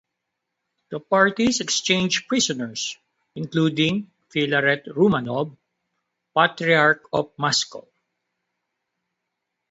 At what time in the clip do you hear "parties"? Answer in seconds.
0.99-1.61